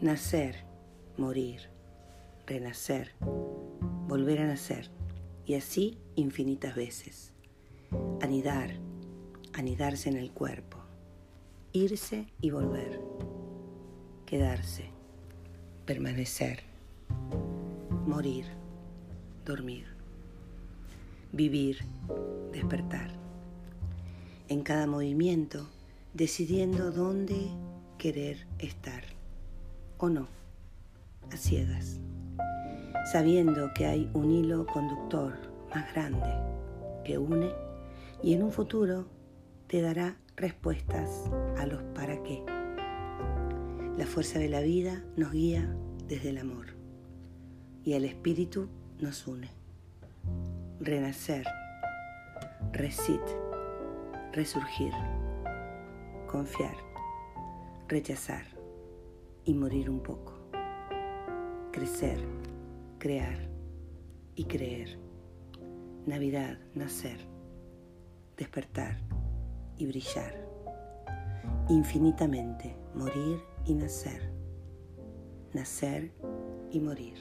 [0.00, 0.56] Nacer,
[1.18, 1.60] morir,
[2.46, 3.10] renacer,
[4.08, 4.90] volver a nacer
[5.44, 7.34] y así infinitas veces.
[8.22, 8.70] Anidar,
[9.52, 10.78] anidarse en el cuerpo,
[11.74, 12.98] irse y volver,
[14.24, 14.86] quedarse,
[15.84, 16.60] permanecer,
[18.06, 18.46] morir,
[19.44, 19.84] dormir,
[21.30, 21.84] vivir,
[22.52, 23.10] despertar.
[24.48, 25.68] En cada movimiento,
[26.14, 27.50] decidiendo dónde
[27.98, 29.19] querer estar
[30.00, 30.28] o no,
[31.30, 32.00] a ciegas,
[33.12, 35.34] sabiendo que hay un hilo conductor
[35.74, 36.26] más grande
[37.04, 37.50] que une
[38.22, 39.06] y en un futuro
[39.66, 42.42] te dará respuestas a los para qué.
[43.98, 45.70] La fuerza de la vida nos guía
[46.08, 46.68] desde el amor
[47.84, 48.68] y el espíritu
[49.00, 49.50] nos une.
[50.80, 51.44] Renacer,
[52.72, 53.20] resit,
[54.32, 54.92] resurgir,
[56.26, 56.74] confiar,
[57.86, 58.59] rechazar
[59.44, 60.34] y morir un poco.
[61.72, 62.18] Crecer,
[62.98, 63.48] crear
[64.34, 64.98] y creer.
[66.06, 67.18] Navidad, nacer,
[68.36, 68.98] despertar
[69.76, 70.34] y brillar.
[71.68, 74.32] Infinitamente morir y nacer.
[75.52, 76.12] Nacer
[76.70, 77.16] y morir.